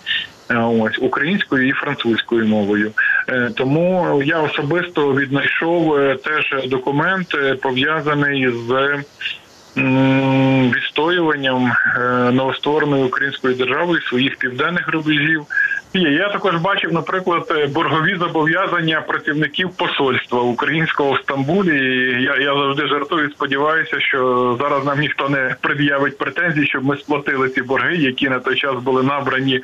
Е, 0.50 0.56
Ось 0.56 0.98
українською 0.98 1.68
і 1.68 1.72
французькою 1.72 2.46
мовою, 2.46 2.92
Е, 3.28 3.50
тому 3.54 4.22
я 4.24 4.40
особисто 4.40 5.14
віднайшов 5.14 5.94
е, 5.94 6.16
теж 6.16 6.68
документ 6.68 7.28
пов'язаний 7.62 8.50
з 8.50 8.98
відстоюванням 9.76 11.72
е, 11.96 12.32
новоствореної 12.32 13.04
української 13.04 13.54
держави 13.54 14.00
своїх 14.08 14.36
південних 14.36 14.88
рубежів. 14.88 15.46
Я 15.94 16.28
також 16.28 16.56
бачив, 16.56 16.92
наприклад, 16.92 17.46
е, 17.50 17.66
боргові 17.66 18.16
зобов'язання 18.16 19.00
працівників 19.00 19.70
посольства 19.70 20.40
українського 20.40 21.12
в 21.12 21.18
Стамбулі. 21.18 21.76
І 21.76 22.22
Я, 22.22 22.36
я 22.36 22.54
завжди 22.54 22.86
жартую. 22.86 23.30
Сподіваюся, 23.30 24.00
що 24.00 24.56
зараз 24.60 24.84
нам 24.84 25.00
ніхто 25.00 25.28
не 25.28 25.56
пред'явить 25.60 26.18
претензій, 26.18 26.66
щоб 26.66 26.84
ми 26.84 26.96
сплатили 26.96 27.48
ці 27.48 27.62
борги, 27.62 27.96
які 27.96 28.28
на 28.28 28.38
той 28.38 28.56
час 28.56 28.82
були 28.82 29.02
набрані 29.02 29.60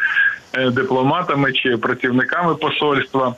дипломатами 0.73 1.53
чи 1.53 1.77
працівниками 1.77 2.55
посольства. 2.55 3.35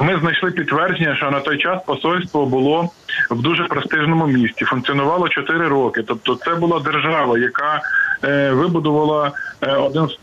Ми 0.00 0.18
знайшли 0.20 0.50
підтвердження, 0.50 1.16
що 1.16 1.30
на 1.30 1.40
той 1.40 1.58
час 1.58 1.78
посольство 1.86 2.46
було 2.46 2.90
в 3.30 3.42
дуже 3.42 3.64
престижному 3.64 4.26
місті. 4.26 4.64
Функціонувало 4.64 5.28
4 5.28 5.68
роки. 5.68 6.02
Тобто, 6.02 6.34
це 6.34 6.54
була 6.54 6.80
держава, 6.80 7.38
яка 7.38 7.74
е, 7.76 7.80
вибудувала 8.52 9.32
е, 9.62 9.72
один 9.76 10.08
з 10.08 10.18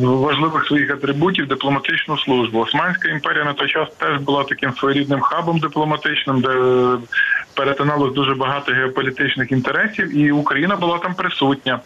важливих 0.00 0.66
своїх 0.66 0.90
атрибутів 0.90 1.46
дипломатичну 1.46 2.18
службу. 2.18 2.58
Османська 2.58 3.08
імперія 3.08 3.44
на 3.44 3.52
той 3.52 3.68
час 3.68 3.88
теж 3.98 4.20
була 4.20 4.44
таким 4.44 4.74
своєрідним 4.74 5.20
хабом 5.20 5.58
дипломатичним, 5.58 6.40
де 6.40 6.48
е, 6.48 6.98
перетиналось 7.54 8.14
дуже 8.14 8.34
багато 8.34 8.72
геополітичних 8.72 9.52
інтересів, 9.52 10.16
і 10.16 10.32
Україна 10.32 10.76
була 10.76 10.98
там 10.98 11.14
присутня. 11.14 11.80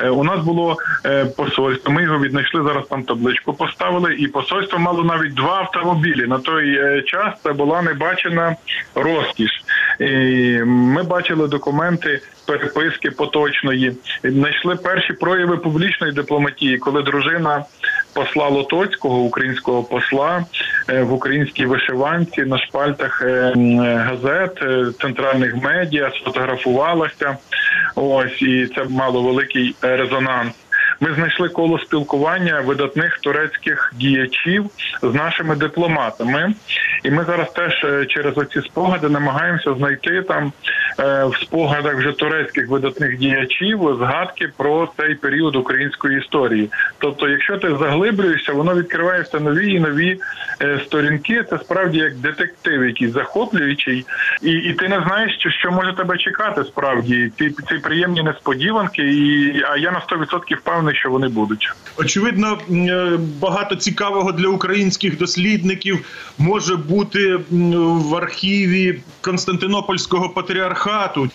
Е, 0.00 0.10
У 0.10 0.24
нас 0.24 0.44
було 0.44 0.76
е, 1.06 1.24
посольство. 1.24 1.92
Ми 1.92 2.02
його 2.02 2.18
віднайшли 2.18 2.62
зараз. 2.62 2.86
Там 2.86 3.02
табличку 3.02 3.52
поставили, 3.52 4.14
і 4.14 4.28
посольство 4.28 4.78
мало 4.78 5.04
навіть 5.04 5.34
два 5.34 5.58
автомобілі. 5.58 6.26
На 6.26 6.38
той 6.38 6.78
е, 6.78 7.02
час 7.02 7.34
це 7.42 7.52
була 7.52 7.82
небачена 7.82 8.56
розкіш. 8.94 9.62
Ми 10.64 11.02
бачили 11.02 11.48
документи 11.48 12.20
переписки 12.46 13.10
поточної. 13.10 13.96
Знайшли 14.24 14.76
перші 14.76 15.12
прояви 15.12 15.56
публічної 15.56 16.12
дипломатії, 16.12 16.78
коли 16.78 17.02
дружина 17.02 17.64
посла 18.12 18.48
Лотоцького, 18.48 19.18
українського 19.18 19.82
посла 19.82 20.44
е, 20.88 21.02
в 21.02 21.12
українській 21.12 21.66
вишиванці 21.66 22.40
на 22.40 22.58
шпальтах 22.58 23.22
е, 23.22 23.26
е, 23.26 23.52
газет, 23.94 24.62
центральних 25.00 25.56
медіа 25.56 26.10
сфотографувалася. 26.20 27.36
Ось 27.94 28.42
і 28.42 28.66
це 28.76 28.84
мало 28.84 29.22
великий 29.22 29.74
резонанс. 29.82 30.52
Ми 31.00 31.14
знайшли 31.14 31.48
коло 31.48 31.78
спілкування 31.78 32.60
видатних 32.60 33.18
турецьких 33.18 33.92
діячів 33.96 34.70
з 35.02 35.14
нашими 35.14 35.56
дипломатами, 35.56 36.54
і 37.04 37.10
ми 37.10 37.24
зараз 37.24 37.52
теж 37.52 37.84
е, 37.84 38.06
через 38.06 38.38
оці 38.38 38.60
спогади 38.62 39.08
намагаємося 39.08 39.74
знайти 39.74 40.22
там 40.22 40.52
в 40.98 41.32
спогадах 41.42 41.96
вже 41.96 42.12
турецьких 42.12 42.68
видатних 42.68 43.18
діячів 43.18 43.96
згадки 43.98 44.48
про 44.56 44.88
цей 44.96 45.14
період 45.14 45.56
української 45.56 46.18
історії. 46.18 46.70
Тобто, 46.98 47.28
якщо 47.28 47.58
ти 47.58 47.68
заглиблюєшся, 47.68 48.52
воно 48.52 48.74
відкриває 48.74 49.22
все 49.22 49.40
нові 49.40 49.72
і 49.72 49.80
нові 49.80 50.20
е, 50.62 50.80
сторінки. 50.86 51.44
Це 51.50 51.58
справді 51.58 51.98
як 51.98 52.14
детектив, 52.14 52.84
якийсь 52.84 53.12
захоплюючий, 53.12 54.06
і, 54.42 54.50
і 54.50 54.72
ти 54.72 54.88
не 54.88 55.02
знаєш, 55.06 55.36
що, 55.38 55.50
що 55.50 55.70
може 55.70 55.92
тебе 55.92 56.18
чекати. 56.18 56.64
Справді 56.64 57.32
ці, 57.38 57.50
ці 57.68 57.74
приємні 57.74 58.22
несподіванки, 58.22 59.02
і 59.02 59.62
а 59.70 59.76
я 59.76 59.90
на 59.90 60.00
100% 60.00 60.56
впевнений, 60.56 60.94
що 60.94 61.10
вони 61.10 61.28
будуть. 61.28 61.72
Очевидно, 61.96 62.58
е, 62.70 63.18
багато 63.40 63.76
цікавого 63.76 64.32
для 64.32 64.48
українських 64.48 65.18
дослідників 65.18 65.98
може 66.38 66.76
бути 66.76 67.38
в 67.50 68.14
архіві 68.14 69.00
Константинопольського 69.20 70.28
патріархату. 70.28 70.87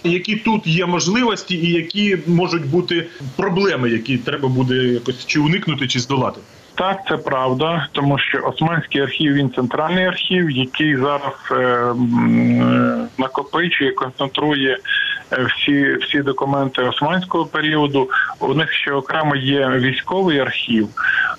Які 0.03 0.35
тут 0.35 0.67
є 0.67 0.85
можливості, 0.85 1.55
і 1.55 1.71
які 1.71 2.17
можуть 2.27 2.65
бути 2.65 3.07
проблеми, 3.35 3.89
які 3.89 4.17
треба 4.17 4.49
буде 4.49 4.75
якось 4.75 5.25
чи 5.25 5.39
уникнути, 5.39 5.87
чи 5.87 5.99
здолати. 5.99 6.39
Так, 6.75 6.97
це 7.07 7.17
правда, 7.17 7.87
тому 7.91 8.17
що 8.19 8.47
Османський 8.47 9.01
архів 9.01 9.33
він 9.33 9.51
центральний 9.55 10.05
архів, 10.05 10.51
який 10.51 10.95
зараз 10.95 11.33
е, 11.51 11.55
е, 11.55 11.93
накопичує, 13.17 13.91
концентрує 13.91 14.77
е, 15.31 15.47
всі, 15.49 15.97
всі 16.01 16.21
документи 16.21 16.81
османського 16.81 17.45
періоду. 17.45 18.09
У 18.39 18.53
них 18.53 18.73
ще 18.73 18.91
окремо 18.91 19.35
є 19.35 19.69
військовий 19.69 20.39
архів. 20.39 20.87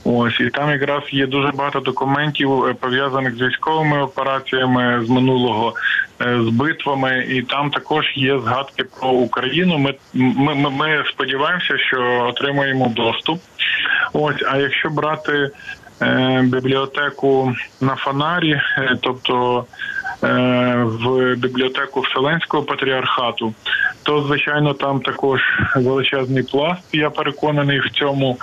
Ось 0.04 0.40
і 0.40 0.50
там 0.50 0.70
якраз 0.70 1.02
є 1.10 1.26
дуже 1.26 1.48
багато 1.48 1.80
документів 1.80 2.64
е, 2.64 2.74
пов'язаних 2.74 3.36
з 3.36 3.40
військовими 3.40 4.02
операціями 4.02 5.04
з 5.04 5.08
минулого, 5.08 5.74
е, 6.20 6.38
з 6.42 6.48
битвами, 6.48 7.26
і 7.28 7.42
там 7.42 7.70
також 7.70 8.12
є 8.16 8.38
згадки 8.38 8.84
про 8.84 9.08
Україну. 9.08 9.78
Ми, 9.78 9.94
ми, 10.14 10.54
ми, 10.54 11.04
сподіваємося, 11.12 11.78
що 11.78 12.26
отримаємо 12.28 12.92
доступ. 12.96 13.40
Ось, 14.12 14.42
а 14.52 14.56
якщо 14.56 14.90
брати 14.90 15.50
е, 16.02 16.42
бібліотеку 16.44 17.54
на 17.80 17.96
фонарі, 17.96 18.52
е, 18.52 18.98
тобто 19.00 19.64
е, 20.24 20.26
в 20.84 21.34
бібліотеку 21.34 22.00
Вселенського 22.00 22.62
патріархату, 22.62 23.54
то 24.02 24.22
звичайно 24.22 24.74
там 24.74 25.00
також 25.00 25.40
величезний 25.76 26.42
пласт. 26.42 26.82
Я 26.92 27.10
переконаний 27.10 27.78
в 27.80 27.90
цьому. 27.90 28.38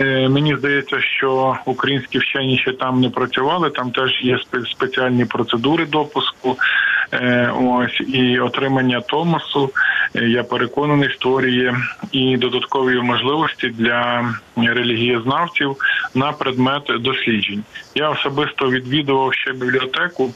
Е, 0.00 0.28
Мені 0.28 0.56
здається, 0.56 1.00
що 1.00 1.56
українські 1.66 2.18
вчені 2.18 2.58
ще 2.58 2.72
там 2.72 3.00
не 3.00 3.10
працювали. 3.10 3.70
Там 3.70 3.90
теж 3.90 4.20
є 4.22 4.38
спеціальні 4.72 5.24
процедури 5.24 5.86
допуску. 5.86 6.56
Е, 7.12 7.52
Ось 7.60 8.00
і 8.00 8.38
отримання 8.38 9.00
Томасу. 9.00 9.70
е, 10.16 10.28
Я 10.28 10.42
переконаний, 10.42 11.10
створює 11.14 11.74
і 12.12 12.36
додаткові 12.36 13.00
можливості 13.00 13.68
для 13.68 14.24
релігієзнавців 14.56 15.76
на 16.14 16.32
предмет 16.32 16.82
досліджень. 17.00 17.64
Я 17.94 18.10
особисто 18.10 18.70
відвідував 18.70 19.34
ще 19.34 19.52
бібліотеку. 19.52 20.30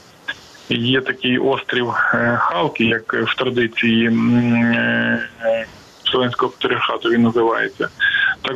Є 0.69 1.01
такий 1.01 1.37
острів 1.37 1.87
Халки, 2.37 2.83
як 2.85 3.13
в 3.13 3.35
традиції 3.35 4.09
Вселенського 6.03 6.51
патріархату 6.51 7.09
він 7.09 7.21
називається. 7.21 7.89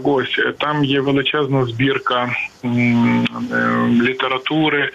Ось 0.04 0.40
там 0.60 0.84
є 0.86 1.00
величезна 1.02 1.66
збірка 1.66 2.30
е, 2.64 2.68
літератури, 4.02 4.90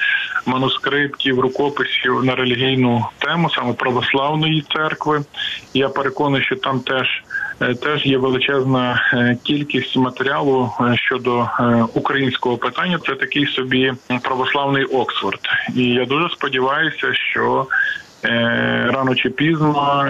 манускриптів, 0.47 1.41
рукописів 1.41 2.25
на 2.25 2.35
релігійну 2.35 3.07
тему, 3.19 3.51
саме 3.51 3.73
православної 3.73 4.65
церкви. 4.75 5.21
Я 5.75 5.89
переконаний, 5.89 6.43
що 6.47 6.57
там 6.57 6.81
теж. 6.81 7.25
е, 7.63 7.75
Теж 7.75 8.07
є 8.07 8.19
величезна 8.19 9.11
е, 9.15 9.37
кількість 9.43 9.97
матеріалу 9.97 10.71
щодо 10.95 11.49
українського 11.95 12.57
питання. 12.57 12.99
Це 13.07 13.15
такий 13.15 13.47
собі 13.47 13.93
православний 14.23 14.85
Оксфорд, 14.85 15.41
і 15.77 15.83
я 15.83 16.05
дуже 16.05 16.29
сподіваюся, 16.31 17.15
що 17.15 17.67
рано 18.87 19.15
чи 19.15 19.31
пізно 19.31 20.07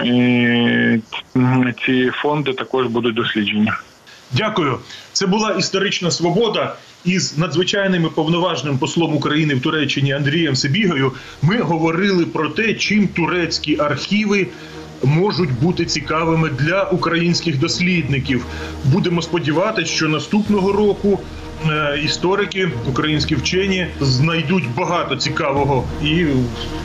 ці 1.85 2.09
фонди 2.09 2.53
також 2.53 2.87
будуть 2.87 3.15
досліджені. 3.15 3.71
Дякую. 4.33 4.79
Це 5.13 5.27
була 5.27 5.51
історична 5.51 6.11
свобода. 6.11 6.75
Із 7.05 7.37
надзвичайним 7.37 8.05
і 8.05 8.09
повноважним 8.09 8.77
послом 8.77 9.15
України 9.15 9.55
в 9.55 9.61
Туреччині 9.61 10.13
Андрієм 10.13 10.55
Сибігою 10.55 11.11
ми 11.41 11.61
говорили 11.61 12.25
про 12.25 12.49
те, 12.49 12.73
чим 12.73 13.07
турецькі 13.07 13.77
архіви 13.79 14.47
можуть 15.03 15.51
бути 15.51 15.85
цікавими 15.85 16.49
для 16.49 16.83
українських 16.83 17.59
дослідників. 17.59 18.45
Будемо 18.83 19.21
сподіватися, 19.21 19.91
що 19.91 20.07
наступного 20.07 20.71
року 20.71 21.19
історики, 22.03 22.69
українські 22.89 23.35
вчені 23.35 23.87
знайдуть 24.01 24.75
багато 24.75 25.15
цікавого, 25.15 25.83
і 26.03 26.25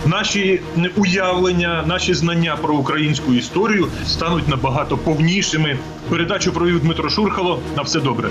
наші 0.07 0.61
уявлення, 0.97 1.85
наші 1.87 2.15
знання 2.15 2.57
про 2.63 2.75
українську 2.75 3.35
історію 3.35 3.89
стануть 4.07 4.49
набагато 4.49 4.99
повнішими. 4.99 5.79
Передачу 6.09 6.53
провів 6.53 6.81
Дмитро 6.81 7.11
Шурхало. 7.11 7.61
На 7.77 7.83
все 7.83 8.01
добре. 8.01 8.29